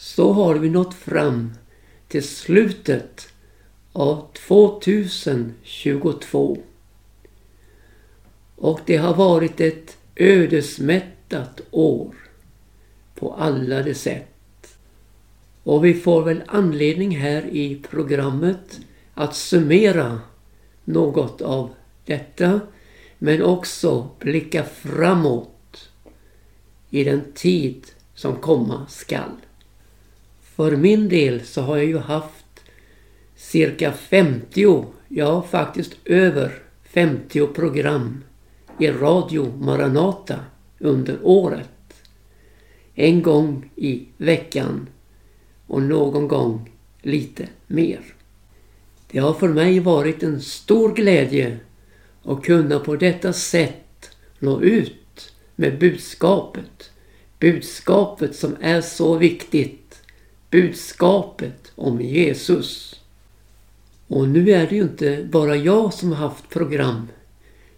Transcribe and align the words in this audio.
så 0.00 0.32
har 0.32 0.54
vi 0.54 0.70
nått 0.70 0.94
fram 0.94 1.52
till 2.08 2.28
slutet 2.28 3.28
av 3.92 4.26
2022. 4.48 6.58
Och 8.56 8.80
det 8.86 8.96
har 8.96 9.14
varit 9.14 9.60
ett 9.60 9.96
ödesmättat 10.16 11.60
år 11.70 12.14
på 13.14 13.34
alla 13.34 13.82
de 13.82 13.94
sätt. 13.94 14.76
Och 15.62 15.84
vi 15.84 15.94
får 15.94 16.22
väl 16.22 16.42
anledning 16.46 17.16
här 17.16 17.42
i 17.42 17.82
programmet 17.90 18.80
att 19.14 19.36
summera 19.36 20.20
något 20.84 21.42
av 21.42 21.70
detta 22.04 22.60
men 23.18 23.42
också 23.42 24.08
blicka 24.18 24.64
framåt 24.64 25.90
i 26.90 27.04
den 27.04 27.32
tid 27.34 27.86
som 28.14 28.36
komma 28.36 28.86
skall. 28.88 29.36
För 30.56 30.76
min 30.76 31.08
del 31.08 31.44
så 31.44 31.60
har 31.62 31.76
jag 31.76 31.86
ju 31.86 31.98
haft 31.98 32.60
cirka 33.36 33.92
50, 33.92 34.84
ja 35.08 35.42
faktiskt 35.42 35.96
över 36.04 36.62
50 36.82 37.46
program 37.46 38.24
i 38.78 38.88
Radio 38.88 39.52
Maranata 39.58 40.38
under 40.78 41.18
året. 41.22 41.68
En 42.94 43.22
gång 43.22 43.70
i 43.76 44.06
veckan 44.16 44.88
och 45.66 45.82
någon 45.82 46.28
gång 46.28 46.70
lite 47.02 47.48
mer. 47.66 48.00
Det 49.10 49.18
har 49.18 49.34
för 49.34 49.48
mig 49.48 49.80
varit 49.80 50.22
en 50.22 50.40
stor 50.40 50.94
glädje 50.94 51.58
att 52.22 52.42
kunna 52.42 52.78
på 52.78 52.96
detta 52.96 53.32
sätt 53.32 54.10
nå 54.38 54.60
ut 54.60 55.32
med 55.56 55.78
budskapet. 55.78 56.90
Budskapet 57.38 58.36
som 58.36 58.56
är 58.60 58.80
så 58.80 59.18
viktigt. 59.18 59.89
Budskapet 60.50 61.72
om 61.74 62.00
Jesus. 62.00 63.00
Och 64.06 64.28
nu 64.28 64.50
är 64.50 64.66
det 64.66 64.76
ju 64.76 64.82
inte 64.82 65.28
bara 65.30 65.56
jag 65.56 65.94
som 65.94 66.12
har 66.12 66.28
haft 66.28 66.48
program 66.48 67.08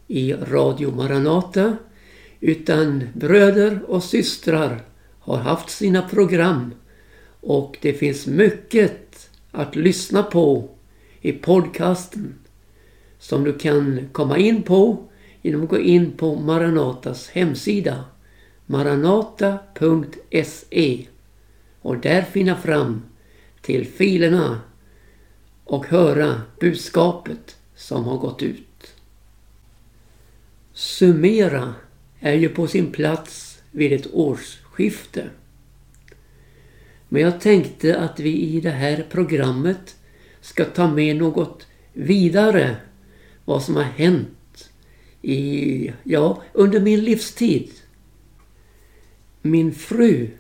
i 0.09 0.33
Radio 0.33 0.95
Maranata 0.95 1.77
utan 2.41 3.05
bröder 3.15 3.81
och 3.87 4.05
systrar 4.05 4.83
har 5.19 5.37
haft 5.37 5.71
sina 5.71 6.03
program 6.03 6.75
och 7.41 7.79
det 7.81 7.93
finns 7.93 8.27
mycket 8.27 9.31
att 9.51 9.77
lyssna 9.77 10.23
på 10.23 10.69
i 11.21 11.33
podcasten 11.33 12.35
som 13.19 13.45
du 13.45 13.59
kan 13.59 14.09
komma 14.13 14.39
in 14.39 14.63
på 14.63 15.09
genom 15.43 15.63
att 15.63 15.69
gå 15.69 15.79
in 15.79 16.11
på 16.11 16.35
Maranatas 16.35 17.29
hemsida 17.29 18.05
maranata.se 18.67 21.07
och 21.83 21.99
där 21.99 22.23
finna 22.23 22.57
fram 22.57 23.03
till 23.61 23.87
filerna 23.87 24.61
och 25.65 25.87
höra 25.87 26.43
budskapet 26.61 27.57
som 27.75 28.05
har 28.05 28.19
gått 28.19 28.43
ut. 28.43 28.95
Summera 30.73 31.75
är 32.21 32.35
ju 32.35 32.49
på 32.49 32.67
sin 32.67 32.93
plats 32.93 33.63
vid 33.71 33.93
ett 33.93 34.07
årsskifte. 34.13 35.31
Men 37.09 37.23
jag 37.23 37.41
tänkte 37.41 37.99
att 37.99 38.21
vi 38.21 38.43
i 38.43 38.61
det 38.61 38.71
här 38.71 39.07
programmet 39.11 39.97
ska 40.41 40.65
ta 40.65 40.89
med 40.89 41.17
något 41.17 41.67
vidare 41.93 42.77
vad 43.45 43.63
som 43.63 43.77
har 43.77 43.83
hänt 43.83 44.71
i, 45.23 45.93
ja, 46.03 46.43
under 46.53 46.81
min 46.81 47.05
livstid. 47.05 47.71
Min 49.43 49.75
fru, 49.75 50.31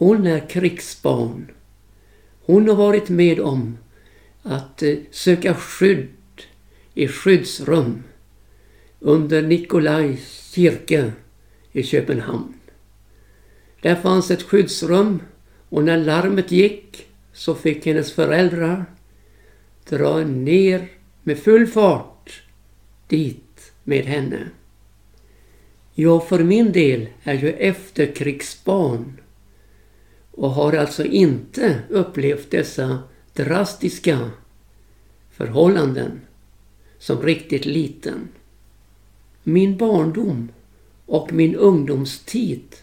hon 0.00 0.26
är 0.26 0.48
krigsbarn. 0.48 1.50
Hon 2.40 2.68
har 2.68 2.74
varit 2.74 3.08
med 3.08 3.40
om 3.40 3.78
att 4.42 4.82
eh, 4.82 4.96
söka 5.10 5.54
skydd 5.54 6.08
i 6.94 7.08
skyddsrum 7.08 8.02
under 9.00 9.42
Nikolajs 9.42 10.52
kyrka 10.54 11.12
i 11.72 11.82
Köpenhamn. 11.82 12.54
Där 13.82 13.94
fanns 13.94 14.30
ett 14.30 14.42
skyddsrum 14.42 15.22
och 15.68 15.84
när 15.84 15.96
larmet 15.96 16.52
gick 16.52 17.06
så 17.32 17.54
fick 17.54 17.86
hennes 17.86 18.12
föräldrar 18.12 18.84
dra 19.88 20.18
ner 20.18 20.88
med 21.22 21.38
full 21.38 21.66
fart 21.66 22.42
dit 23.08 23.72
med 23.84 24.04
henne. 24.04 24.48
Jag 25.94 26.28
för 26.28 26.44
min 26.44 26.72
del 26.72 27.06
är 27.22 27.34
ju 27.34 27.50
efterkrigsbarn 27.50 29.19
och 30.30 30.50
har 30.50 30.72
alltså 30.72 31.04
inte 31.04 31.82
upplevt 31.88 32.50
dessa 32.50 32.98
drastiska 33.32 34.30
förhållanden 35.30 36.20
som 36.98 37.22
riktigt 37.22 37.64
liten. 37.64 38.28
Min 39.42 39.76
barndom 39.76 40.48
och 41.06 41.32
min 41.32 41.54
ungdomstid 41.54 42.76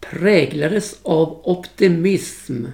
präglades 0.00 1.00
av 1.02 1.40
optimism. 1.44 2.64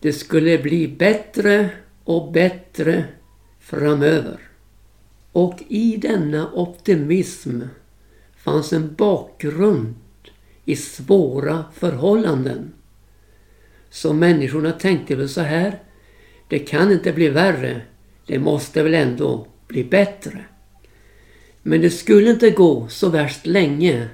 Det 0.00 0.12
skulle 0.12 0.58
bli 0.58 0.88
bättre 0.88 1.70
och 2.04 2.32
bättre 2.32 3.04
framöver. 3.60 4.40
Och 5.32 5.62
i 5.68 5.96
denna 5.96 6.52
optimism 6.52 7.62
fanns 8.36 8.72
en 8.72 8.94
bakgrund 8.94 9.94
i 10.64 10.76
svåra 10.76 11.64
förhållanden. 11.74 12.72
Så 13.90 14.12
människorna 14.12 14.72
tänkte 14.72 15.16
väl 15.16 15.28
så 15.28 15.40
här. 15.40 15.82
Det 16.48 16.58
kan 16.58 16.92
inte 16.92 17.12
bli 17.12 17.28
värre. 17.28 17.80
Det 18.26 18.38
måste 18.38 18.82
väl 18.82 18.94
ändå 18.94 19.46
bli 19.68 19.84
bättre. 19.84 20.44
Men 21.62 21.80
det 21.80 21.90
skulle 21.90 22.30
inte 22.30 22.50
gå 22.50 22.88
så 22.88 23.08
värst 23.08 23.46
länge 23.46 24.08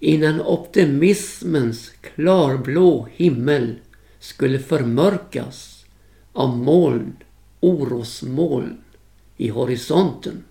innan 0.00 0.40
optimismens 0.40 1.92
klarblå 2.14 3.08
himmel 3.12 3.74
skulle 4.18 4.58
förmörkas 4.58 5.84
av 6.32 6.56
moln, 6.56 7.16
orosmoln 7.60 8.80
i 9.36 9.48
horisonten. 9.48 10.44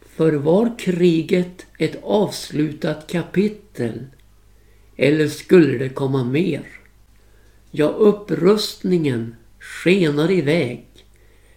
För 0.00 0.32
var 0.32 0.78
kriget 0.78 1.66
ett 1.78 1.98
avslutat 2.02 3.06
kapitel 3.06 4.06
eller 4.96 5.28
skulle 5.28 5.78
det 5.78 5.88
komma 5.88 6.24
mer? 6.24 6.66
Ja, 7.78 7.86
upprustningen 7.86 9.36
skenar 9.58 10.30
iväg. 10.30 10.86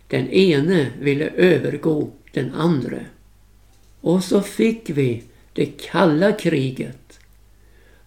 Den 0.08 0.30
ene 0.30 0.92
ville 1.00 1.30
övergå 1.30 2.10
den 2.34 2.54
andra. 2.54 3.00
Och 4.02 4.24
så 4.24 4.42
fick 4.42 4.90
vi 4.90 5.24
det 5.54 5.66
kalla 5.66 6.32
kriget 6.32 7.20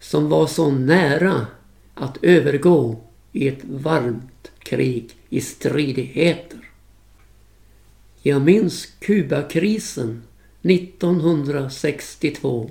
som 0.00 0.28
var 0.28 0.46
så 0.46 0.70
nära 0.70 1.46
att 1.94 2.24
övergå 2.24 3.00
i 3.32 3.48
ett 3.48 3.64
varmt 3.64 4.50
krig 4.58 5.10
i 5.28 5.40
stridigheter. 5.40 6.70
Jag 8.22 8.42
minns 8.42 8.86
Kubakrisen 8.86 10.22
1962 10.62 12.70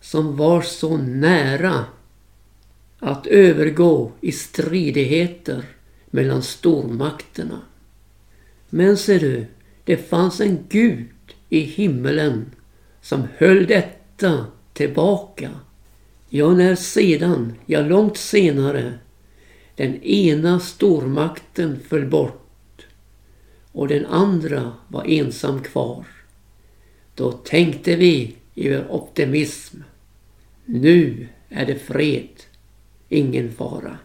som 0.00 0.36
var 0.36 0.62
så 0.62 0.96
nära 0.96 1.84
att 3.04 3.26
övergå 3.26 4.12
i 4.20 4.32
stridigheter 4.32 5.64
mellan 6.10 6.42
stormakterna. 6.42 7.60
Men 8.70 8.96
ser 8.96 9.20
du, 9.20 9.46
det 9.84 9.96
fanns 9.96 10.40
en 10.40 10.58
Gud 10.68 11.08
i 11.48 11.60
himmelen 11.60 12.50
som 13.00 13.28
höll 13.36 13.66
detta 13.66 14.46
tillbaka. 14.72 15.50
Ja, 16.28 16.50
när 16.54 16.74
sedan, 16.74 17.54
ja 17.66 17.80
långt 17.80 18.16
senare, 18.16 18.98
den 19.76 20.02
ena 20.02 20.60
stormakten 20.60 21.80
föll 21.88 22.06
bort 22.06 22.86
och 23.72 23.88
den 23.88 24.06
andra 24.06 24.72
var 24.88 25.04
ensam 25.04 25.62
kvar. 25.62 26.04
Då 27.14 27.32
tänkte 27.32 27.96
vi 27.96 28.36
i 28.54 28.68
vår 28.68 28.92
optimism. 28.92 29.76
Nu 30.64 31.28
är 31.48 31.66
det 31.66 31.78
fred, 31.78 32.41
ingen 33.12 33.52
fara. 33.52 33.98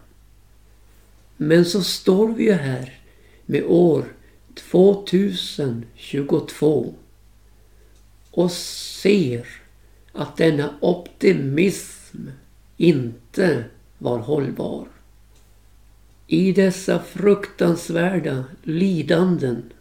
Men 1.36 1.64
så 1.64 1.82
står 1.82 2.28
vi 2.28 2.44
ju 2.44 2.52
här 2.52 3.00
med 3.46 3.64
år 3.64 4.04
2022 4.54 6.94
och 8.30 8.52
ser 8.52 9.46
att 10.12 10.36
denna 10.36 10.74
optimism 10.80 12.18
inte 12.76 13.64
var 13.98 14.18
hållbar. 14.18 14.88
I 16.26 16.52
dessa 16.52 17.02
fruktansvärda 17.02 18.44
lidanden 18.62 19.72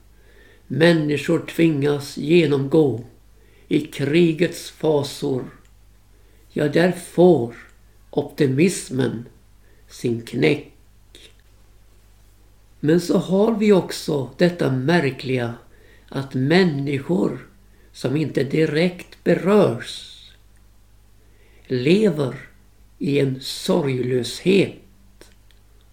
människor 0.67 1.39
tvingas 1.39 2.17
genomgå 2.17 3.03
i 3.67 3.79
krigets 3.79 4.71
fasor, 4.71 5.45
ja, 6.49 6.67
där 6.67 6.91
får 6.91 7.66
optimismen 8.17 9.25
sin 9.87 10.21
knäck. 10.21 10.73
Men 12.79 13.01
så 13.01 13.17
har 13.17 13.55
vi 13.55 13.71
också 13.73 14.29
detta 14.37 14.71
märkliga 14.71 15.53
att 16.09 16.33
människor 16.33 17.47
som 17.91 18.15
inte 18.17 18.43
direkt 18.43 19.23
berörs 19.23 20.13
lever 21.67 22.35
i 22.97 23.19
en 23.19 23.41
sorglöshet 23.41 24.79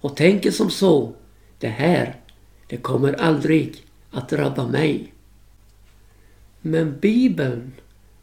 och 0.01 0.17
tänker 0.17 0.51
som 0.51 0.71
så, 0.71 1.15
det 1.59 1.69
här, 1.69 2.21
det 2.69 2.77
kommer 2.77 3.13
aldrig 3.13 3.85
att 4.11 4.29
drabba 4.29 4.69
mig. 4.69 5.13
Men 6.61 6.99
Bibeln, 7.01 7.73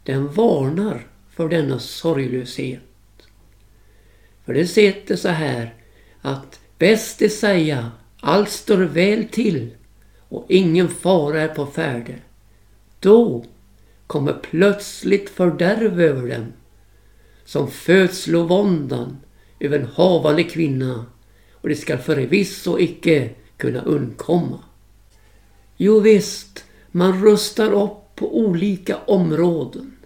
den 0.04 0.33
varnar 0.33 1.07
för 1.30 1.50
denna 1.50 1.80
sorglöshet. 1.80 2.91
För 4.51 4.56
det 4.56 4.68
sitter 4.68 5.15
så 5.15 5.30
här 5.30 5.74
att 6.21 6.59
bäst 6.77 7.21
är 7.21 7.30
säga 7.30 7.92
allt 8.19 8.50
står 8.50 8.77
väl 8.77 9.27
till 9.27 9.69
och 10.30 10.45
ingen 10.50 10.88
fara 10.88 11.42
är 11.42 11.48
på 11.48 11.65
färde. 11.65 12.15
Då 13.00 13.45
kommer 14.07 14.33
plötsligt 14.33 15.30
fördärv 15.30 16.01
över 16.01 16.30
dem 16.30 16.53
som 17.45 17.71
födslovåndan 17.71 19.18
över 19.59 19.80
en 19.80 19.86
havande 19.86 20.44
kvinna 20.44 21.06
och 21.51 21.69
det 21.69 21.75
skall 21.75 21.97
förvisso 21.97 22.80
icke 22.80 23.30
kunna 23.57 23.81
undkomma. 23.81 24.59
Jo 25.77 26.00
visst, 26.00 26.63
man 26.92 27.24
rustar 27.24 27.71
upp 27.83 28.15
på 28.15 28.38
olika 28.39 28.97
områden. 28.97 29.97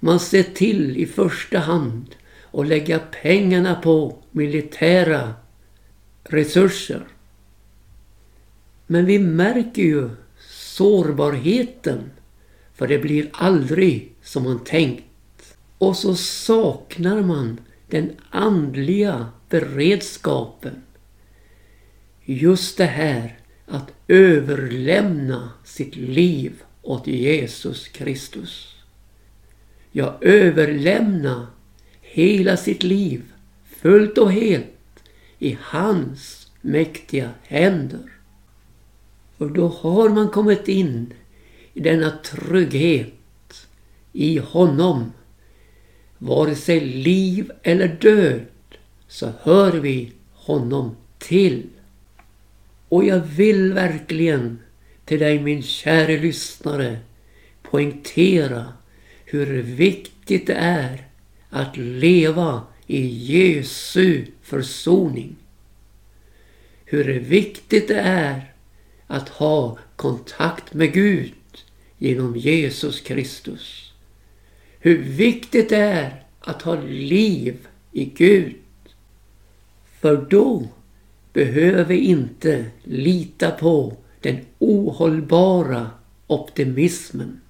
Man 0.00 0.20
ser 0.20 0.42
till 0.42 0.96
i 0.96 1.06
första 1.06 1.58
hand 1.58 2.14
och 2.58 2.66
lägga 2.66 2.98
pengarna 2.98 3.74
på 3.74 4.18
militära 4.30 5.34
resurser. 6.24 7.08
Men 8.86 9.04
vi 9.04 9.18
märker 9.18 9.82
ju 9.82 10.10
sårbarheten 10.50 12.10
för 12.74 12.86
det 12.86 12.98
blir 12.98 13.28
aldrig 13.32 14.12
som 14.22 14.42
man 14.42 14.64
tänkt. 14.64 15.04
Och 15.78 15.96
så 15.96 16.14
saknar 16.14 17.22
man 17.22 17.60
den 17.88 18.10
andliga 18.30 19.26
beredskapen. 19.48 20.82
Just 22.24 22.76
det 22.76 22.84
här 22.84 23.38
att 23.66 23.92
överlämna 24.08 25.50
sitt 25.64 25.96
liv 25.96 26.62
åt 26.82 27.06
Jesus 27.06 27.88
Kristus. 27.88 28.74
Ja, 29.92 30.18
överlämna 30.20 31.46
hela 32.18 32.56
sitt 32.56 32.82
liv 32.82 33.22
fullt 33.80 34.18
och 34.18 34.32
helt 34.32 35.04
i 35.38 35.58
hans 35.60 36.50
mäktiga 36.60 37.30
händer. 37.42 38.12
Och 39.36 39.50
då 39.50 39.68
har 39.68 40.08
man 40.08 40.28
kommit 40.28 40.68
in 40.68 41.12
i 41.74 41.80
denna 41.80 42.10
trygghet 42.10 43.66
i 44.12 44.38
honom. 44.38 45.12
Vare 46.18 46.54
sig 46.54 46.80
liv 46.80 47.50
eller 47.62 47.88
död 47.88 48.46
så 49.08 49.32
hör 49.42 49.72
vi 49.72 50.12
honom 50.32 50.96
till. 51.18 51.66
Och 52.88 53.04
jag 53.04 53.20
vill 53.20 53.72
verkligen 53.72 54.58
till 55.04 55.18
dig 55.18 55.38
min 55.38 55.62
käre 55.62 56.18
lyssnare 56.18 56.98
poängtera 57.62 58.72
hur 59.24 59.62
viktigt 59.62 60.46
det 60.46 60.54
är 60.54 61.07
att 61.50 61.76
leva 61.76 62.62
i 62.86 63.06
Jesu 63.06 64.24
försoning. 64.42 65.36
Hur 66.84 67.20
viktigt 67.20 67.88
det 67.88 68.00
är 68.00 68.52
att 69.06 69.28
ha 69.28 69.78
kontakt 69.96 70.74
med 70.74 70.92
Gud 70.92 71.32
genom 71.98 72.36
Jesus 72.36 73.00
Kristus. 73.00 73.92
Hur 74.80 74.98
viktigt 74.98 75.68
det 75.68 75.76
är 75.76 76.24
att 76.40 76.62
ha 76.62 76.80
liv 76.82 77.68
i 77.92 78.04
Gud. 78.04 78.56
För 80.00 80.16
då 80.30 80.68
behöver 81.32 81.84
vi 81.84 81.98
inte 81.98 82.64
lita 82.84 83.50
på 83.50 83.96
den 84.20 84.38
ohållbara 84.58 85.90
optimismen. 86.26 87.40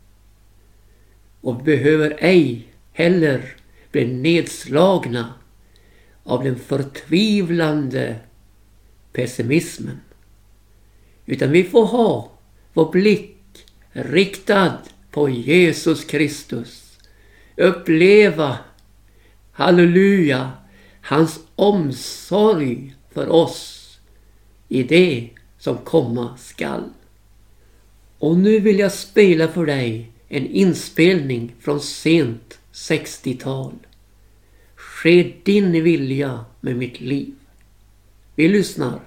Och 1.40 1.62
behöver 1.62 2.16
ej 2.18 2.66
heller 2.92 3.57
blev 3.98 4.08
nedslagna 4.08 5.34
av 6.24 6.44
den 6.44 6.56
förtvivlande 6.56 8.16
pessimismen. 9.12 10.00
Utan 11.26 11.50
vi 11.50 11.64
får 11.64 11.86
ha 11.86 12.30
vår 12.72 12.92
blick 12.92 13.36
riktad 13.92 14.78
på 15.10 15.28
Jesus 15.28 16.04
Kristus. 16.04 16.98
Uppleva, 17.56 18.58
halleluja, 19.52 20.52
hans 21.02 21.40
omsorg 21.54 22.94
för 23.12 23.28
oss 23.28 23.98
i 24.68 24.82
det 24.82 25.28
som 25.58 25.76
komma 25.78 26.36
skall. 26.36 26.90
Och 28.18 28.36
nu 28.36 28.60
vill 28.60 28.78
jag 28.78 28.92
spela 28.92 29.48
för 29.48 29.66
dig 29.66 30.12
en 30.28 30.46
inspelning 30.46 31.54
från 31.60 31.80
sent 31.80 32.58
60-tal. 32.72 33.72
Ske 34.98 35.32
din 35.44 35.82
vilja 35.82 36.44
med 36.60 36.76
mitt 36.76 37.00
liv. 37.00 37.34
Vi 38.34 38.48
lyssnar. 38.48 39.00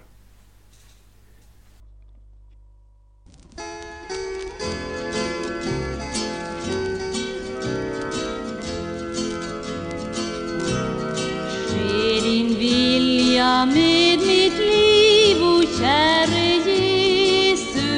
Ske 11.67 12.21
din 12.23 12.55
vilja 12.59 13.65
med 13.65 14.19
mitt 14.19 14.57
liv, 14.57 15.43
o 15.43 15.61
käre 15.79 16.45
Jesus. 16.69 17.91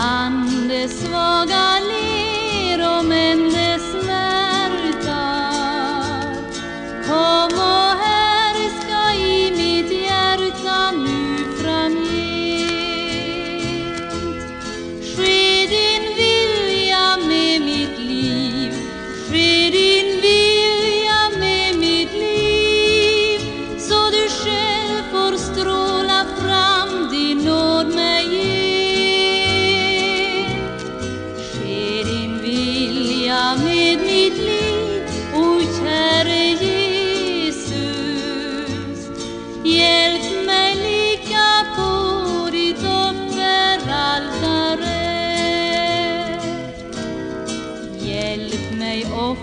Tag 0.00 0.06
ande 0.08 0.88
svaga 0.88 1.79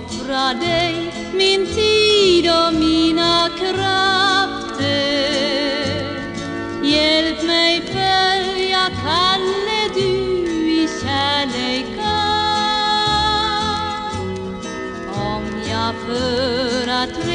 offra 0.05 0.53
dig 0.53 1.13
min 1.33 1.65
tid 1.65 2.49
och 2.49 2.73
mina 2.73 3.49
krafter. 3.59 4.87
Hjälp 6.83 7.43
mig 7.43 7.81
följa 7.81 8.89
kalle 9.03 9.89
du 9.93 10.11
i 10.69 10.89
kärlek 11.01 11.85
kan. 11.97 12.17
Om 15.13 15.43
jag 15.69 15.95
för 16.05 16.87
att 16.87 17.25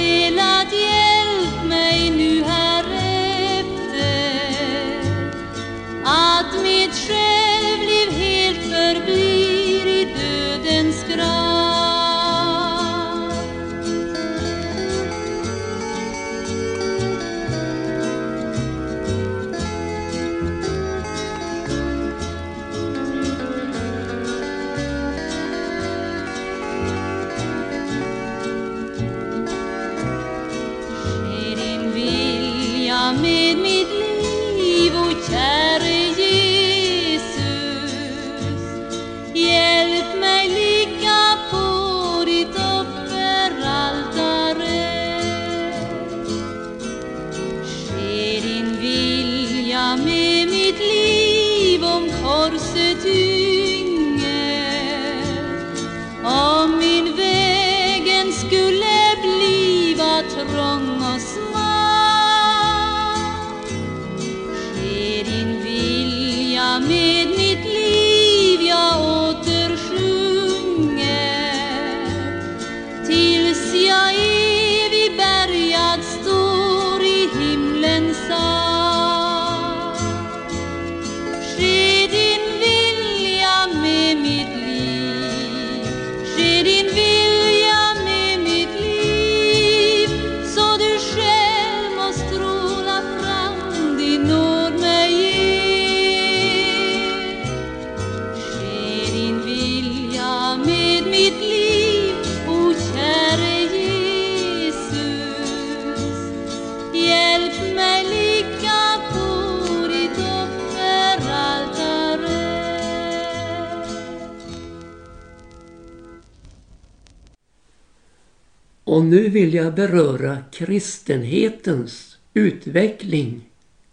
vill 119.32 119.54
jag 119.54 119.74
beröra 119.74 120.38
kristenhetens 120.52 122.18
utveckling 122.34 123.48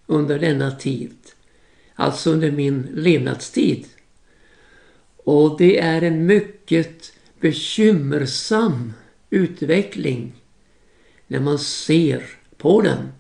under 0.06 0.40
denna 0.40 0.72
tid. 0.72 1.16
Alltså 1.96 2.32
under 2.32 2.52
min 2.52 2.88
levnadstid. 2.94 3.86
Och 5.18 5.58
det 5.58 5.80
är 5.80 6.02
en 6.02 6.26
mycket 6.26 7.14
bekymmersam 7.40 8.94
utveckling 9.30 10.34
när 11.28 11.40
man 11.40 11.60
ser 11.60 12.24
på 12.58 12.82
den. 12.82 13.12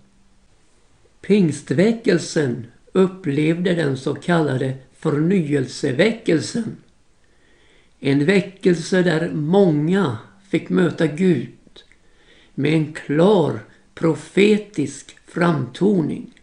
Pingstväckelsen 1.21 2.67
upplevde 2.91 3.73
den 3.73 3.97
så 3.97 4.15
kallade 4.15 4.77
förnyelseväckelsen. 4.99 6.77
En 7.99 8.25
väckelse 8.25 9.01
där 9.03 9.29
många 9.33 10.17
fick 10.49 10.69
möta 10.69 11.07
Gud 11.07 11.47
med 12.59 12.73
en 12.73 12.93
klar 12.93 13.59
profetisk 13.95 15.17
framtoning. 15.25 16.33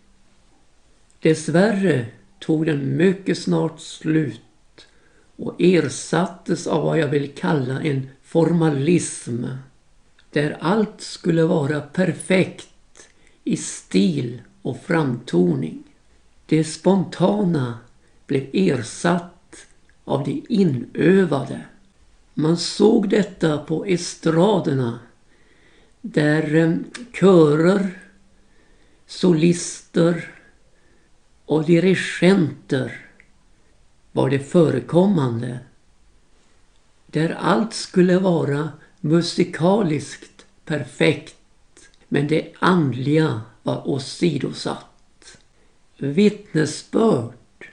Dessvärre 1.20 2.06
tog 2.38 2.66
den 2.66 2.96
mycket 2.96 3.38
snart 3.38 3.80
slut 3.80 4.86
och 5.36 5.54
ersattes 5.58 6.66
av 6.66 6.84
vad 6.84 6.98
jag 6.98 7.08
vill 7.08 7.32
kalla 7.32 7.82
en 7.82 8.08
formalism 8.22 9.44
där 10.30 10.56
allt 10.60 11.00
skulle 11.00 11.44
vara 11.44 11.80
perfekt 11.80 13.08
i 13.44 13.56
stil 13.56 14.42
och 14.62 14.82
framtoning. 14.82 15.82
Det 16.46 16.64
spontana 16.64 17.78
blev 18.26 18.46
ersatt 18.52 19.66
av 20.04 20.24
det 20.24 20.42
inövade. 20.48 21.60
Man 22.34 22.56
såg 22.56 23.08
detta 23.08 23.58
på 23.58 23.84
estraderna 23.84 24.98
där 26.12 26.54
eh, 26.54 26.76
körer, 27.12 27.98
solister 29.06 30.34
och 31.44 31.64
dirigenter 31.64 33.06
var 34.12 34.30
det 34.30 34.38
förekommande. 34.38 35.58
Där 37.06 37.30
allt 37.30 37.74
skulle 37.74 38.18
vara 38.18 38.72
musikaliskt 39.00 40.46
perfekt 40.64 41.36
men 42.08 42.28
det 42.28 42.52
andliga 42.58 43.40
var 43.62 43.88
åsidosatt. 43.88 45.38
Vittnesbörd 45.98 47.70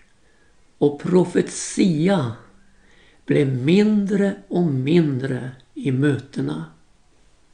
och 0.77 0.99
profetia 0.99 2.31
blev 3.25 3.47
mindre 3.47 4.35
och 4.47 4.65
mindre 4.65 5.51
i 5.73 5.91
mötena. 5.91 6.65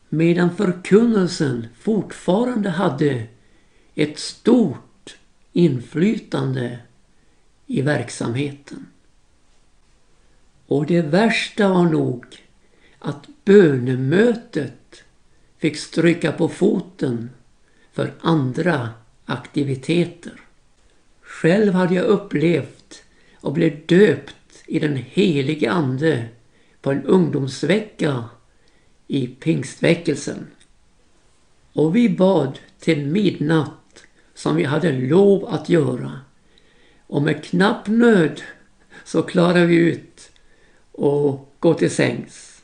Medan 0.10 0.56
förkunnelsen 0.56 1.68
fortfarande 1.80 2.70
hade 2.70 3.24
ett 3.96 4.20
stort 4.20 5.18
inflytande 5.54 6.80
i 7.66 7.82
verksamheten. 7.82 8.86
Och 10.68 10.86
det 10.86 11.02
värsta 11.02 11.70
var 11.70 11.86
nog 11.86 12.26
att 13.00 13.28
bönemötet 13.46 15.04
fick 15.58 15.78
stryka 15.78 16.32
på 16.32 16.48
foten 16.50 17.30
för 17.92 18.14
andra 18.22 18.90
aktiviteter. 19.26 20.42
Själv 21.22 21.74
hade 21.74 21.96
jag 21.96 22.06
upplevt 22.06 23.04
och 23.42 23.54
blev 23.54 23.86
döpt 23.86 24.64
i 24.66 24.80
den 24.80 24.96
helige 24.96 25.72
ande 25.72 26.26
på 26.82 26.92
en 26.92 27.04
ungdomsvecka 27.04 28.24
i 29.12 29.28
pingstväckelsen. 29.28 30.48
Och 31.74 31.96
vi 31.96 32.10
bad 32.10 32.60
till 32.80 33.06
midnatt 33.06 34.04
som 34.34 34.56
vi 34.56 34.64
hade 34.64 34.92
lov 34.92 35.46
att 35.46 35.70
göra. 35.70 36.20
Och 37.08 37.22
med 37.22 37.44
knapp 37.44 37.88
nöd 37.88 38.42
så 39.04 39.22
klarade 39.22 39.66
vi 39.66 39.76
ut 39.76 40.32
och 40.92 41.54
gå 41.60 41.74
till 41.74 41.92
sängs. 41.92 42.62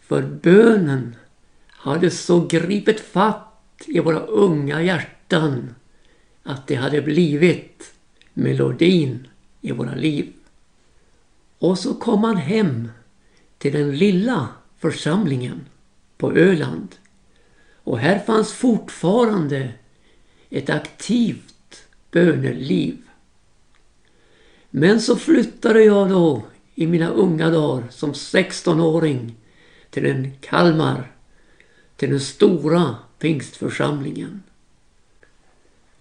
För 0.00 0.22
bönen 0.22 1.16
hade 1.68 2.10
så 2.10 2.46
gripit 2.46 3.00
fatt 3.00 3.82
i 3.86 4.00
våra 4.00 4.18
unga 4.18 4.82
hjärtan 4.82 5.74
att 6.42 6.66
det 6.66 6.74
hade 6.74 7.02
blivit 7.02 7.94
melodin 8.34 9.28
i 9.60 9.72
våra 9.72 9.94
liv. 9.94 10.32
Och 11.58 11.78
så 11.78 11.94
kom 11.94 12.20
man 12.20 12.36
hem 12.36 12.88
till 13.58 13.72
den 13.72 13.96
lilla 13.96 14.48
församlingen 14.82 15.66
på 16.18 16.32
Öland. 16.32 16.88
Och 17.84 17.98
här 17.98 18.18
fanns 18.18 18.52
fortfarande 18.52 19.72
ett 20.50 20.70
aktivt 20.70 21.84
böneliv. 22.10 22.96
Men 24.70 25.00
så 25.00 25.16
flyttade 25.16 25.84
jag 25.84 26.10
då 26.10 26.42
i 26.74 26.86
mina 26.86 27.08
unga 27.08 27.50
dagar 27.50 27.84
som 27.90 28.12
16-åring 28.12 29.34
till 29.90 30.06
en 30.06 30.32
Kalmar, 30.40 31.12
till 31.96 32.10
den 32.10 32.20
stora 32.20 32.96
pingstförsamlingen. 33.18 34.42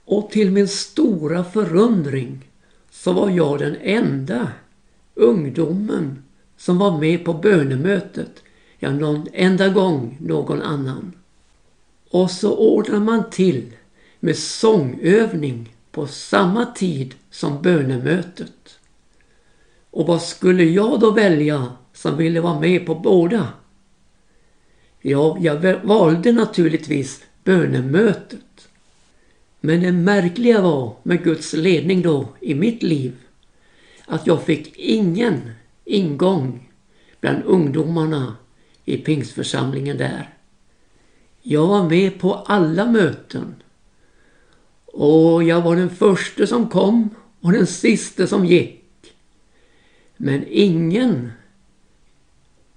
Och 0.06 0.32
till 0.32 0.52
min 0.52 0.68
stora 0.68 1.44
förundring 1.44 2.50
så 2.92 3.14
var 3.14 3.30
jag 3.30 3.60
den 3.60 3.76
enda 3.82 4.52
ungdomen 5.16 6.24
som 6.58 6.78
var 6.78 7.00
med 7.00 7.26
på 7.26 7.34
bönemötet. 7.34 8.44
Ja, 8.84 8.92
någon 8.92 9.28
enda 9.34 9.70
gång 9.70 10.18
någon 10.20 10.62
annan. 10.62 11.14
Och 12.10 12.32
så 12.32 12.58
ordnar 12.58 13.00
man 13.00 13.30
till 13.30 13.74
med 14.20 14.38
sångövning 14.38 15.76
på 15.92 16.08
samma 16.08 16.66
tid 16.66 17.16
som 17.30 17.62
bönemötet. 17.62 18.80
Och 19.92 20.08
vad 20.08 20.22
skulle 20.22 20.64
jag 20.64 21.00
då 21.00 21.12
välja 21.12 21.68
som 21.94 22.18
ville 22.18 22.42
vara 22.42 22.60
med 22.60 22.86
på 22.86 22.96
båda? 22.96 23.48
Ja, 25.02 25.38
jag 25.42 25.80
valde 25.84 26.32
naturligtvis 26.32 27.24
bönemötet. 27.44 28.68
Men 29.60 29.82
det 29.82 29.92
märkliga 29.92 30.62
var 30.62 30.96
med 31.04 31.24
Guds 31.24 31.54
ledning 31.54 32.02
då 32.02 32.28
i 32.40 32.56
mitt 32.56 32.84
liv 32.84 33.14
att 34.06 34.28
jag 34.28 34.44
fick 34.44 34.74
ingen 34.78 35.52
ingång 35.86 36.72
bland 37.20 37.44
ungdomarna 37.46 38.36
i 38.86 38.98
pingstförsamlingen 38.98 39.98
där. 39.98 40.34
Jag 41.42 41.68
var 41.68 41.90
med 41.90 42.20
på 42.20 42.34
alla 42.34 42.86
möten. 42.86 43.56
Och 44.86 45.44
jag 45.44 45.62
var 45.62 45.76
den 45.76 45.90
första 45.90 46.48
som 46.48 46.70
kom 46.70 47.10
och 47.42 47.52
den 47.52 47.68
sista 47.68 48.28
som 48.28 48.46
gick. 48.46 48.84
Men 50.18 50.46
ingen, 50.48 51.32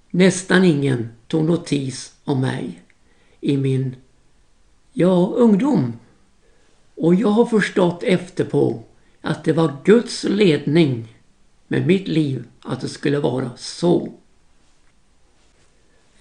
nästan 0.09 0.63
ingen, 0.63 1.09
tog 1.27 1.45
notis 1.45 2.13
om 2.23 2.41
mig 2.41 2.81
i 3.41 3.57
min, 3.57 3.95
ja, 4.93 5.33
ungdom. 5.35 5.93
Och 6.95 7.15
jag 7.15 7.27
har 7.27 7.45
förstått 7.45 8.03
efterpå 8.03 8.83
att 9.21 9.43
det 9.43 9.53
var 9.53 9.77
Guds 9.83 10.23
ledning 10.23 11.15
med 11.67 11.87
mitt 11.87 12.07
liv 12.07 12.43
att 12.61 12.81
det 12.81 12.89
skulle 12.89 13.19
vara 13.19 13.51
så. 13.57 14.13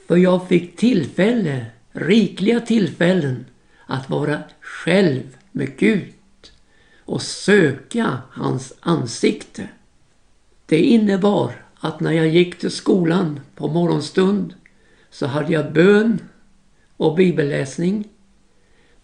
För 0.07 0.17
jag 0.17 0.49
fick 0.49 0.77
tillfälle, 0.77 1.67
rikliga 1.93 2.61
tillfällen, 2.61 3.45
att 3.87 4.11
vara 4.11 4.39
själv 4.61 5.37
med 5.53 5.77
Gud 5.77 6.13
och 7.05 7.23
söka 7.23 8.19
hans 8.31 8.73
ansikte. 8.81 9.69
Det 10.67 10.81
innebar 10.81 11.65
att 11.75 12.01
när 12.01 12.13
jag 12.13 12.29
gick 12.29 12.59
till 12.59 12.71
skolan 12.71 13.41
på 13.55 13.69
morgonstund 13.69 14.55
så 15.11 15.27
hade 15.27 15.53
jag 15.53 15.73
bön 15.73 16.19
och 16.97 17.15
bibelläsning, 17.17 18.09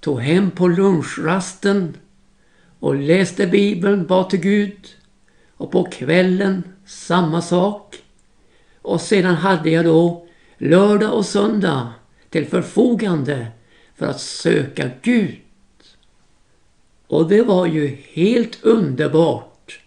tog 0.00 0.20
hem 0.20 0.50
på 0.50 0.68
lunchrasten 0.68 1.96
och 2.78 2.94
läste 2.94 3.46
bibeln, 3.46 4.06
bad 4.06 4.30
till 4.30 4.40
Gud 4.40 4.88
och 5.56 5.70
på 5.70 5.84
kvällen 5.84 6.62
samma 6.86 7.42
sak. 7.42 7.96
Och 8.82 9.00
sedan 9.00 9.34
hade 9.34 9.70
jag 9.70 9.84
då 9.84 10.26
lördag 10.60 11.14
och 11.14 11.26
söndag 11.26 11.92
till 12.30 12.46
förfogande 12.46 13.46
för 13.94 14.06
att 14.06 14.20
söka 14.20 14.90
Gud. 15.02 15.36
Och 17.06 17.28
det 17.28 17.42
var 17.42 17.66
ju 17.66 17.96
helt 18.12 18.64
underbart 18.64 19.80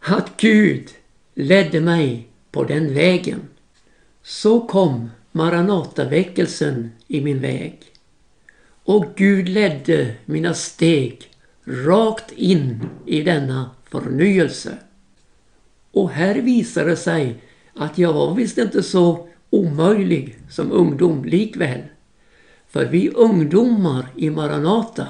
att 0.00 0.36
Gud 0.36 0.88
ledde 1.34 1.80
mig 1.80 2.28
på 2.50 2.64
den 2.64 2.94
vägen. 2.94 3.40
Så 4.22 4.60
kom 4.60 5.10
Maranataväckelsen 5.32 6.92
i 7.08 7.20
min 7.20 7.40
väg. 7.40 7.78
Och 8.84 9.06
Gud 9.16 9.48
ledde 9.48 10.14
mina 10.24 10.54
steg 10.54 11.30
rakt 11.64 12.32
in 12.32 12.88
i 13.06 13.22
denna 13.22 13.70
förnyelse. 13.90 14.78
Och 15.92 16.10
här 16.10 16.34
visade 16.34 16.90
det 16.90 16.96
sig 16.96 17.42
att 17.74 17.98
jag 17.98 18.12
var 18.12 18.34
visst 18.34 18.58
inte 18.58 18.82
så 18.82 19.28
omöjlig 19.54 20.38
som 20.50 20.72
ungdom 20.72 21.24
likväl. 21.24 21.82
För 22.68 22.84
vi 22.84 23.10
ungdomar 23.10 24.06
i 24.16 24.30
Maranata, 24.30 25.08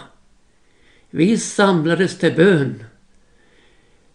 vi 1.10 1.38
samlades 1.38 2.18
till 2.18 2.34
bön. 2.34 2.84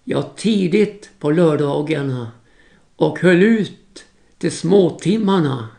Ja, 0.04 0.34
tidigt 0.36 1.10
på 1.20 1.32
lördagarna 1.32 2.32
och 2.96 3.20
höll 3.20 3.44
ut 3.44 4.06
till 4.38 4.52
småtimmarna. 4.52 5.70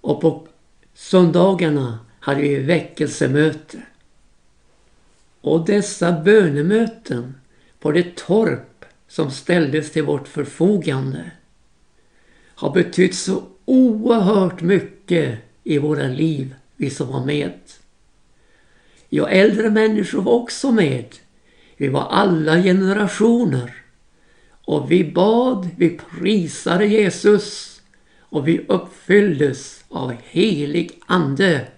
Och 0.00 0.20
på 0.20 0.48
söndagarna 0.94 1.98
hade 2.20 2.40
vi 2.40 2.58
väckelsemöte. 2.58 3.82
Och 5.40 5.66
dessa 5.66 6.12
bönemöten 6.12 7.34
på 7.80 7.92
det 7.92 8.16
torp 8.16 8.84
som 9.08 9.30
ställdes 9.30 9.92
till 9.92 10.02
vårt 10.02 10.28
förfogande 10.28 11.30
har 12.62 12.70
betytt 12.70 13.14
så 13.14 13.42
oerhört 13.64 14.60
mycket 14.60 15.38
i 15.64 15.78
våra 15.78 16.06
liv, 16.06 16.54
vi 16.76 16.90
som 16.90 17.08
var 17.08 17.24
med. 17.24 17.52
Ja, 19.08 19.28
äldre 19.28 19.70
människor 19.70 20.22
var 20.22 20.32
också 20.32 20.72
med. 20.72 21.04
Vi 21.76 21.88
var 21.88 22.02
alla 22.02 22.62
generationer. 22.62 23.74
Och 24.64 24.90
vi 24.90 25.12
bad, 25.12 25.68
vi 25.76 25.98
prisade 26.18 26.86
Jesus 26.86 27.80
och 28.20 28.48
vi 28.48 28.64
uppfylldes 28.68 29.84
av 29.88 30.14
helig 30.24 31.00
ande. 31.06 31.68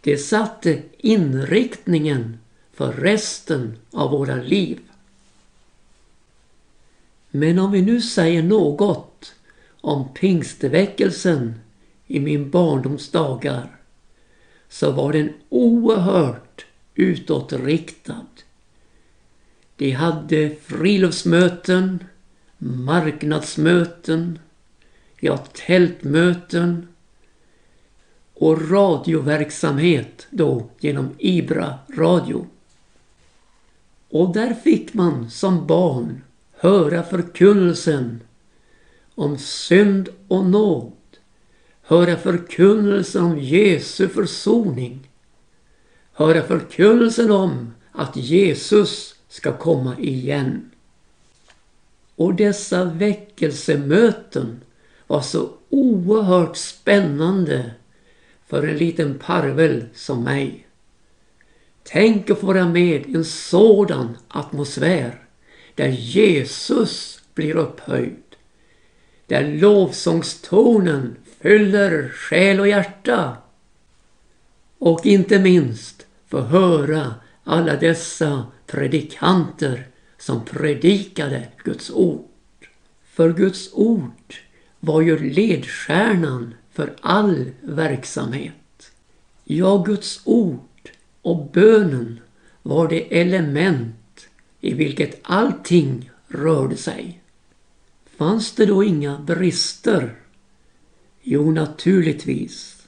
Det 0.00 0.16
satte 0.16 0.82
inriktningen 0.98 2.38
för 2.72 2.92
resten 2.92 3.76
av 3.92 4.10
våra 4.10 4.36
liv. 4.36 4.80
Men 7.30 7.58
om 7.58 7.72
vi 7.72 7.82
nu 7.82 8.00
säger 8.00 8.42
något 8.42 9.34
om 9.80 10.08
pingstväckelsen 10.14 11.54
i 12.06 12.20
min 12.20 12.50
barndoms 12.50 13.10
dagar 13.10 13.76
så 14.68 14.90
var 14.90 15.12
den 15.12 15.32
oerhört 15.48 16.66
utåtriktad. 16.94 18.26
De 19.76 19.90
hade 19.90 20.54
friluftsmöten, 20.62 22.04
marknadsmöten, 22.58 24.38
ja 25.20 25.36
tältmöten 25.36 26.88
och 28.34 28.70
radioverksamhet 28.70 30.26
då 30.30 30.70
genom 30.78 31.10
Ibra 31.18 31.78
radio. 31.96 32.46
Och 34.08 34.32
där 34.32 34.54
fick 34.54 34.94
man 34.94 35.30
som 35.30 35.66
barn 35.66 36.22
höra 36.52 37.02
förkunnelsen 37.02 38.20
om 39.18 39.38
synd 39.38 40.08
och 40.28 40.44
nåd, 40.44 40.92
höra 41.82 42.16
förkunnelsen 42.16 43.24
om 43.24 43.38
Jesu 43.38 44.08
försoning, 44.08 45.08
höra 46.12 46.42
förkunnelsen 46.42 47.30
om 47.30 47.74
att 47.92 48.16
Jesus 48.16 49.14
ska 49.28 49.52
komma 49.52 49.98
igen. 49.98 50.70
Och 52.16 52.34
dessa 52.34 52.84
väckelsemöten 52.84 54.60
var 55.06 55.20
så 55.20 55.50
oerhört 55.68 56.56
spännande 56.56 57.70
för 58.46 58.66
en 58.66 58.76
liten 58.76 59.18
parvel 59.18 59.84
som 59.94 60.24
mig. 60.24 60.66
Tänk 61.82 62.30
att 62.30 62.38
få 62.38 62.46
vara 62.46 62.68
med 62.68 63.06
i 63.06 63.14
en 63.14 63.24
sådan 63.24 64.16
atmosfär 64.28 65.22
där 65.74 65.88
Jesus 65.88 67.20
blir 67.34 67.56
upphöjd. 67.56 68.27
Där 69.28 69.48
lovsångstonen 69.48 71.16
fyller 71.40 72.08
själ 72.08 72.60
och 72.60 72.68
hjärta. 72.68 73.36
Och 74.78 75.06
inte 75.06 75.38
minst 75.38 76.06
få 76.28 76.40
höra 76.40 77.14
alla 77.44 77.76
dessa 77.76 78.46
predikanter 78.66 79.86
som 80.18 80.44
predikade 80.44 81.48
Guds 81.64 81.90
ord. 81.90 82.28
För 83.12 83.32
Guds 83.32 83.70
ord 83.72 84.34
var 84.80 85.00
ju 85.00 85.30
ledstjärnan 85.30 86.54
för 86.72 86.96
all 87.00 87.50
verksamhet. 87.60 88.92
Ja, 89.44 89.76
Guds 89.86 90.20
ord 90.24 90.90
och 91.22 91.50
bönen 91.52 92.20
var 92.62 92.88
det 92.88 93.20
element 93.20 94.28
i 94.60 94.74
vilket 94.74 95.20
allting 95.22 96.10
rörde 96.28 96.76
sig. 96.76 97.20
Fanns 98.18 98.52
det 98.52 98.66
då 98.66 98.84
inga 98.84 99.18
brister? 99.18 100.14
Jo, 101.22 101.50
naturligtvis. 101.50 102.86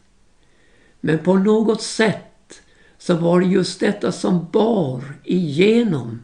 Men 1.00 1.18
på 1.18 1.34
något 1.34 1.82
sätt 1.82 2.62
så 2.98 3.14
var 3.14 3.40
det 3.40 3.46
just 3.46 3.80
detta 3.80 4.12
som 4.12 4.46
bar 4.52 5.14
igenom 5.24 6.22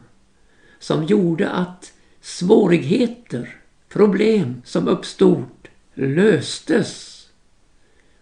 som 0.79 1.03
gjorde 1.03 1.49
att 1.49 1.93
svårigheter, 2.21 3.61
problem 3.89 4.61
som 4.65 4.87
uppstod 4.87 5.45
löstes 5.93 7.27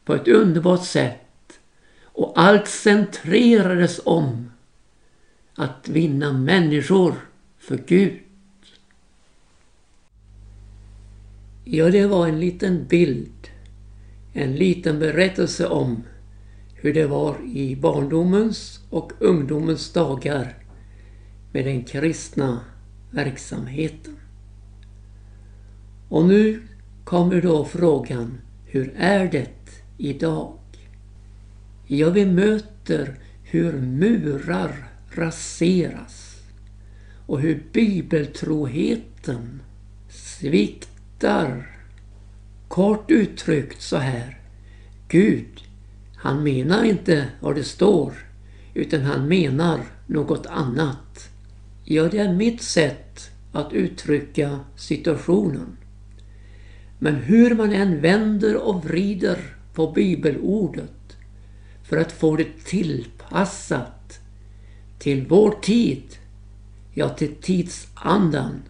på 0.03 0.15
ett 0.15 0.27
underbart 0.27 0.85
sätt 0.85 1.59
och 2.03 2.33
allt 2.35 2.67
centrerades 2.67 4.01
om 4.05 4.51
att 5.55 5.87
vinna 5.87 6.33
människor 6.33 7.15
för 7.59 7.77
Gud. 7.77 8.24
Ja, 11.67 11.91
det 11.91 12.07
var 12.07 12.27
en 12.27 12.39
liten 12.39 12.85
bild, 12.87 13.47
en 14.33 14.55
liten 14.55 14.99
berättelse 14.99 15.67
om 15.67 16.03
hur 16.75 16.93
det 16.93 17.07
var 17.07 17.37
i 17.53 17.75
barndomens 17.75 18.79
och 18.89 19.11
ungdomens 19.19 19.93
dagar 19.93 20.57
med 21.51 21.65
den 21.65 21.83
kristna 21.83 22.59
verksamheten. 23.11 24.17
Och 26.09 26.25
nu 26.25 26.61
kommer 27.03 27.41
då 27.41 27.65
frågan, 27.65 28.37
hur 28.65 28.93
är 28.97 29.31
det 29.31 29.83
idag? 29.97 30.57
Ja, 31.87 32.09
vi 32.09 32.25
möter 32.25 33.19
hur 33.43 33.73
murar 33.73 34.89
raseras 35.09 36.41
och 37.25 37.39
hur 37.39 37.63
bibeltroheten 37.71 39.61
sviktar. 41.15 41.67
Kort 42.67 43.11
uttryckt 43.11 43.81
så 43.81 43.97
här. 43.97 44.39
Gud, 45.07 45.63
han 46.15 46.43
menar 46.43 46.83
inte 46.83 47.27
vad 47.39 47.55
det 47.55 47.63
står 47.63 48.13
utan 48.73 49.01
han 49.01 49.27
menar 49.27 49.79
något 50.07 50.45
annat. 50.45 51.29
Ja, 51.83 52.09
det 52.09 52.19
är 52.19 52.33
mitt 52.33 52.61
sätt 52.61 53.31
att 53.53 53.73
uttrycka 53.73 54.59
situationen. 54.75 55.77
Men 56.99 57.15
hur 57.15 57.55
man 57.55 57.73
än 57.73 58.01
vänder 58.01 58.55
och 58.67 58.85
vrider 58.85 59.37
på 59.73 59.91
bibelordet 59.91 61.17
för 61.83 61.97
att 61.97 62.11
få 62.11 62.35
det 62.35 62.65
tillpassat 62.65 64.19
till 64.99 65.25
vår 65.27 65.51
tid, 65.61 66.03
ja 66.93 67.09
till 67.09 67.35
tidsandan, 67.41 68.61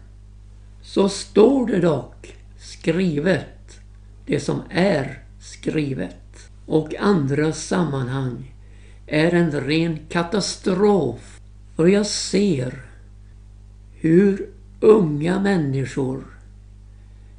så 0.82 1.08
står 1.08 1.66
det 1.66 1.80
dock 1.80 2.35
skrivet, 2.66 3.80
det 4.26 4.40
som 4.40 4.62
är 4.70 5.22
skrivet. 5.40 6.50
Och 6.66 6.94
andra 6.94 7.52
sammanhang 7.52 8.54
är 9.06 9.34
en 9.34 9.50
ren 9.50 9.98
katastrof. 10.08 11.40
Och 11.76 11.90
jag 11.90 12.06
ser 12.06 12.82
hur 13.94 14.50
unga 14.80 15.40
människor, 15.40 16.24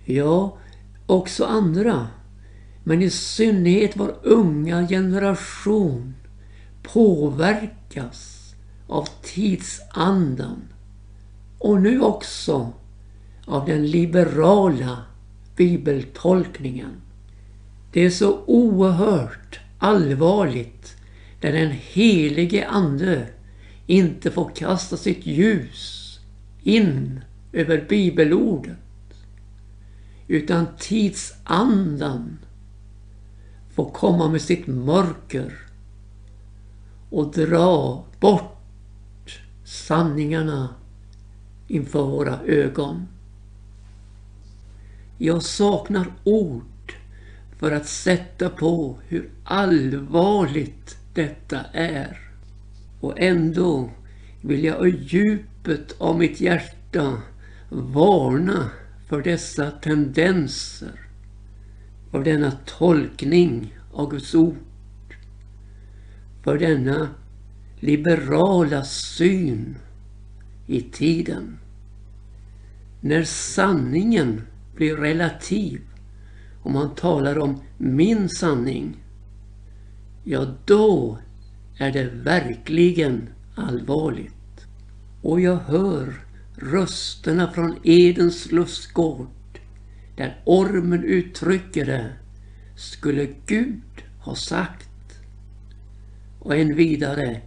ja, 0.06 0.58
också 1.06 1.46
andra, 1.46 2.08
men 2.84 3.02
i 3.02 3.10
synnerhet 3.10 3.92
vår 3.96 4.16
unga 4.24 4.88
generation 4.88 6.16
påverkas 6.84 8.54
av 8.88 9.08
tidsandan 9.24 10.62
och 11.60 11.82
nu 11.82 12.02
också 12.02 12.74
av 13.46 13.66
den 13.66 13.88
liberala 13.88 15.04
bibeltolkningen. 15.58 17.02
Det 17.92 18.06
är 18.06 18.10
så 18.10 18.44
oerhört 18.46 19.60
allvarligt 19.78 20.96
när 21.42 21.52
den 21.52 21.72
helige 21.72 22.68
Ande 22.68 23.28
inte 23.86 24.32
får 24.32 24.52
kasta 24.56 24.98
sitt 24.98 25.26
ljus 25.26 26.20
in 26.64 27.20
över 27.54 27.86
bibelordet. 27.90 28.78
Utan 30.28 30.66
tidsandan 30.80 32.38
får 33.76 33.92
komma 33.92 34.30
med 34.30 34.42
sitt 34.42 34.68
mörker 34.68 35.54
och 37.10 37.32
dra 37.32 38.04
bort 38.20 39.40
sanningarna 39.64 40.70
inför 41.68 42.04
våra 42.04 42.40
ögon. 42.42 43.08
Jag 45.18 45.44
saknar 45.44 46.08
ord 46.24 46.94
för 47.60 47.72
att 47.72 47.88
sätta 47.88 48.50
på 48.50 49.00
hur 49.08 49.30
allvarligt 49.44 50.98
detta 51.14 51.60
är. 51.74 52.18
Och 53.00 53.20
ändå 53.20 53.90
vill 54.42 54.64
jag 54.64 54.90
i 54.90 54.98
djupet 55.04 55.96
av 55.98 56.20
mitt 56.20 56.42
hjärta 56.42 57.22
varna 57.70 58.70
för 59.08 59.22
dessa 59.22 59.72
tendenser, 59.72 61.00
för 62.12 62.24
denna 62.24 62.52
tolkning 62.66 63.78
av 63.94 64.10
Guds 64.10 64.36
ord, 64.36 64.56
för 66.44 66.58
denna 66.58 67.10
liberala 67.80 68.84
syn 68.84 69.76
i 70.68 70.82
tiden. 70.82 71.58
När 73.02 73.24
sanningen 73.24 74.42
blir 74.78 74.96
relativ 74.96 75.82
och 76.62 76.72
man 76.72 76.96
talar 76.96 77.40
om 77.40 77.62
min 77.78 78.30
sanning, 78.30 78.98
ja 80.24 80.48
då 80.66 81.18
är 81.78 81.92
det 81.92 82.10
verkligen 82.10 83.30
allvarligt. 83.56 84.68
Och 85.22 85.42
jag 85.42 85.56
hör 85.56 86.14
rösterna 86.56 87.52
från 87.52 87.76
Edens 87.84 88.52
lustgård 88.52 89.28
där 90.16 90.42
ormen 90.46 91.04
uttrycker 91.04 91.86
det 91.86 92.12
skulle 92.76 93.28
Gud 93.46 94.04
ha 94.20 94.36
sagt. 94.36 95.20
Och 96.40 96.56
en 96.56 96.76
vidare, 96.76 97.42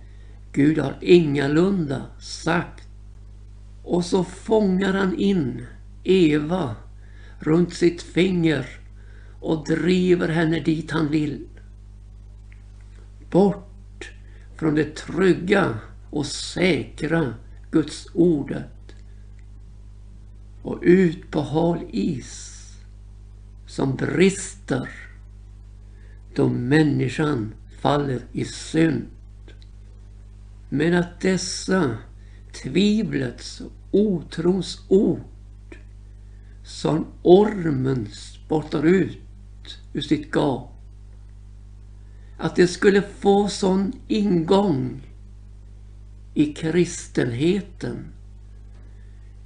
Gud 0.52 0.78
har 0.78 0.98
ingalunda 1.00 2.02
sagt. 2.20 2.88
Och 3.84 4.04
så 4.04 4.24
fångar 4.24 4.92
han 4.94 5.14
in 5.18 5.66
Eva 6.04 6.76
runt 7.40 7.74
sitt 7.74 8.03
finger 8.03 8.66
och 9.40 9.66
driver 9.66 10.29
henne 10.29 10.61
dit 10.61 10.90
han 10.90 11.09
vill. 11.09 11.46
Bort 13.31 14.11
från 14.57 14.74
det 14.74 14.96
trygga 14.96 15.79
och 16.11 16.26
säkra 16.26 17.35
Guds 17.70 18.07
ordet 18.14 18.94
och 20.62 20.79
ut 20.83 21.31
på 21.31 21.40
hal 21.40 21.79
is 21.90 22.57
som 23.66 23.96
brister 23.96 24.88
då 26.35 26.48
människan 26.48 27.55
faller 27.81 28.20
i 28.33 28.44
synd. 28.44 29.07
Men 30.68 30.94
att 30.94 31.20
dessa 31.20 31.96
tvivlets 32.62 33.61
och 33.61 33.70
otrons 33.90 34.85
ord 34.88 35.20
som 36.70 37.06
ormen 37.22 38.09
spottar 38.12 38.87
ut 38.87 39.18
ur 39.92 40.00
sitt 40.00 40.35
gap. 40.35 40.70
Att 42.38 42.56
det 42.56 42.66
skulle 42.66 43.02
få 43.02 43.48
sån 43.48 43.92
ingång 44.09 45.02
i 46.35 46.54
kristenheten. 46.54 48.12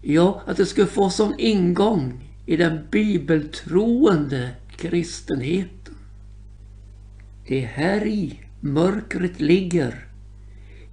Ja, 0.02 0.42
att 0.46 0.56
det 0.56 0.66
skulle 0.66 0.86
få 0.86 1.10
sån 1.10 1.34
ingång 1.38 2.30
i 2.46 2.56
den 2.56 2.86
bibeltroende 2.90 4.50
kristenheten. 4.76 5.94
Det 7.46 7.64
är 7.64 7.66
här 7.66 8.06
i 8.06 8.40
mörkret 8.60 9.40
ligger. 9.40 10.08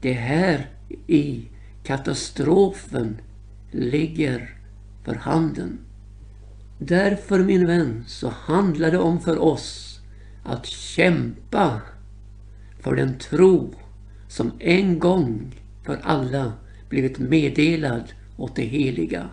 Det 0.01 0.13
är 0.13 0.21
här 0.21 0.69
i 1.07 1.47
katastrofen 1.83 3.21
ligger 3.71 4.57
för 5.03 5.15
handen. 5.15 5.79
Därför 6.83 7.39
min 7.39 7.67
vän 7.67 8.03
så 8.07 8.29
handlar 8.29 8.91
det 8.91 8.97
om 8.97 9.19
för 9.19 9.41
oss 9.41 9.99
att 10.43 10.65
kämpa 10.65 11.81
för 12.79 12.95
den 12.95 13.17
tro 13.17 13.73
som 14.27 14.51
en 14.59 14.99
gång 14.99 15.55
för 15.85 15.99
alla 16.03 16.53
blivit 16.89 17.19
meddelad 17.19 18.03
åt 18.37 18.55
det 18.55 18.65
heliga. 18.65 19.29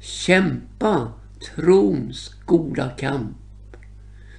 Kämpa 0.00 1.12
trons 1.54 2.34
goda 2.44 2.88
kamp. 2.88 3.36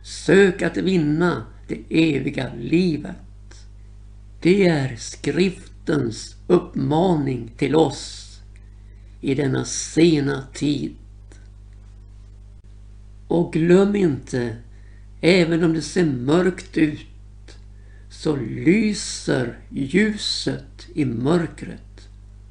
Sök 0.03 0.61
att 0.61 0.77
vinna 0.77 1.45
det 1.67 2.13
eviga 2.15 2.51
livet. 2.59 3.65
Det 4.41 4.67
är 4.67 4.95
skriftens 4.95 6.35
uppmaning 6.47 7.51
till 7.57 7.75
oss 7.75 8.39
i 9.21 9.35
denna 9.35 9.65
sena 9.65 10.47
tid. 10.53 10.95
Och 13.31 13.53
glöm 13.53 13.95
inte, 13.95 14.55
även 15.21 15.63
om 15.63 15.73
det 15.73 15.81
ser 15.81 16.05
mörkt 16.05 16.77
ut, 16.77 17.07
så 18.09 18.35
lyser 18.35 19.59
ljuset 19.69 20.87
i 20.93 21.05
mörkret. 21.05 22.09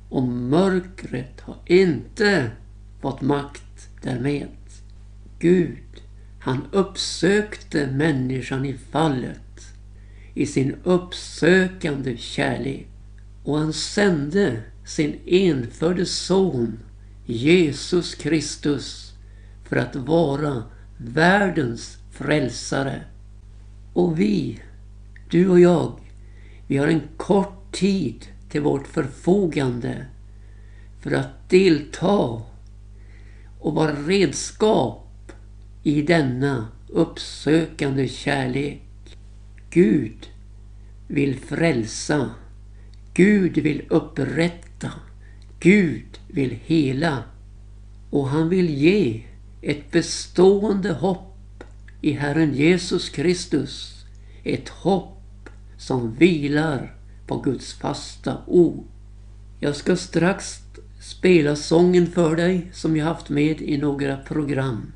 Och 0.09 0.23
mörkret 0.23 1.41
har 1.41 1.57
inte 1.67 2.51
fått 3.01 3.21
makt 3.21 3.89
därmed. 4.03 4.49
Gud, 5.39 6.03
han 6.39 6.63
uppsökte 6.73 7.87
människan 7.87 8.65
i 8.65 8.75
fallet 8.91 9.61
i 10.35 10.47
sin 10.47 10.75
uppsökande 10.85 12.17
kärlek. 12.17 12.87
Och 13.45 13.59
han 13.59 13.73
sände 13.73 14.63
sin 14.85 15.19
enfödde 15.27 16.07
son 16.07 16.79
Jesus 17.27 18.15
Kristus 18.15 19.10
för 19.71 19.77
att 19.77 19.97
vara 19.97 20.63
världens 20.97 21.99
frälsare. 22.11 23.05
Och 23.93 24.21
vi, 24.21 24.61
du 25.31 25.49
och 25.49 25.61
jag, 25.61 26.01
vi 26.67 26.77
har 26.77 26.89
en 26.89 27.03
kort 27.17 27.73
tid 27.73 28.27
till 28.49 28.61
vårt 28.61 28.87
förfogande 28.87 30.07
för 31.01 31.13
att 31.13 31.49
delta 31.49 32.43
och 33.61 33.75
vara 33.75 33.93
redskap 33.93 35.33
i 35.83 36.03
denna 36.03 36.69
uppsökande 36.89 38.09
kärlek. 38.09 39.19
Gud 39.71 40.29
vill 41.09 41.39
frälsa. 41.39 42.31
Gud 43.15 43.59
vill 43.59 43.83
upprätta. 43.89 44.93
Gud 45.61 46.19
vill 46.29 46.59
hela. 46.65 47.23
Och 48.11 48.29
han 48.29 48.49
vill 48.49 48.71
ge 48.71 49.30
ett 49.63 49.91
bestående 49.91 50.93
hopp 50.93 51.65
i 52.01 52.13
Herren 52.13 52.55
Jesus 52.55 53.09
Kristus. 53.09 54.05
Ett 54.45 54.69
hopp 54.69 55.51
som 55.79 56.15
vilar 56.15 56.95
på 57.27 57.37
Guds 57.37 57.75
fasta 57.75 58.39
ord. 58.47 58.85
Jag 59.59 59.77
ska 59.77 59.97
strax 59.97 60.59
spela 61.01 61.57
sången 61.57 62.07
för 62.07 62.37
dig 62.37 62.71
som 62.73 62.97
jag 62.97 63.05
haft 63.05 63.29
med 63.29 63.61
i 63.61 63.79
några 63.79 64.17
program. 64.17 64.93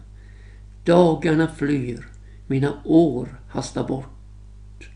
Dagarna 0.84 1.48
flyr, 1.56 2.08
mina 2.46 2.82
år 2.84 3.40
hastar 3.48 3.88
bort. 3.88 4.90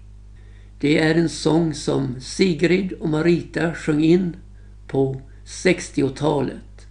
Det 0.80 0.98
är 0.98 1.14
en 1.14 1.28
sång 1.28 1.74
som 1.74 2.20
Sigrid 2.20 2.92
och 2.92 3.08
Marita 3.08 3.74
sjöng 3.74 4.04
in 4.04 4.36
på 4.86 5.20
60-talet. 5.44 6.86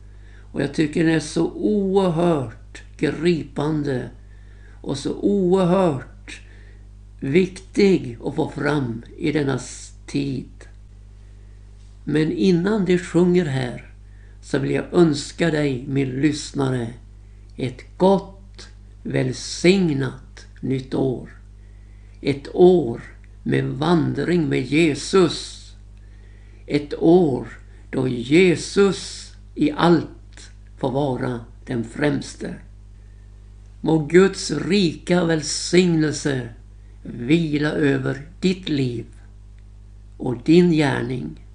Och 0.51 0.61
jag 0.61 0.73
tycker 0.73 1.03
den 1.03 1.13
är 1.13 1.19
så 1.19 1.51
oerhört 1.51 2.66
gripande 2.97 4.09
och 4.81 4.97
så 4.97 5.13
oerhört 5.13 6.41
viktig 7.19 8.17
att 8.23 8.35
få 8.35 8.49
fram 8.49 9.03
i 9.17 9.31
denna 9.31 9.59
tid. 10.05 10.49
Men 12.03 12.31
innan 12.31 12.85
de 12.85 12.97
sjunger 12.97 13.45
här 13.45 13.91
så 14.41 14.59
vill 14.59 14.71
jag 14.71 14.85
önska 14.93 15.51
dig 15.51 15.85
min 15.87 16.09
lyssnare 16.09 16.93
ett 17.57 17.97
gott, 17.97 18.67
välsignat 19.03 20.45
nytt 20.61 20.93
år. 20.93 21.29
Ett 22.21 22.55
år 22.55 23.01
med 23.43 23.65
vandring 23.65 24.49
med 24.49 24.61
Jesus. 24.61 25.71
Ett 26.67 26.93
år 26.99 27.47
då 27.91 28.07
Jesus 28.07 29.31
i 29.55 29.71
allt 29.71 30.51
får 30.77 30.91
vara 30.91 31.39
den 31.65 31.83
främste. 31.83 32.55
Må 33.81 33.97
Guds 33.97 34.51
rika 34.51 35.25
välsignelse 35.25 36.49
vila 37.03 37.71
över 37.71 38.21
ditt 38.39 38.69
liv 38.69 39.05
och 40.17 40.43
din 40.43 40.71
gärning. 40.71 41.46